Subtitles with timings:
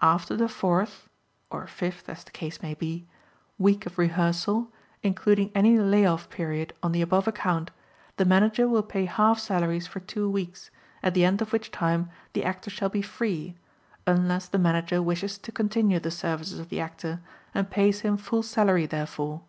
[0.00, 1.08] After the fourth
[1.50, 3.08] (or fifth, as the case may be)
[3.58, 4.70] week of rehearsal,
[5.02, 7.72] including any lay off period on the above account,
[8.16, 10.70] the Manager will pay half salaries for two weeks,
[11.02, 13.56] at the end of which time the Actor shall be free,
[14.06, 17.20] unless the Manager wishes to continue the services of the Actor
[17.52, 19.40] and pays him full salary therefor.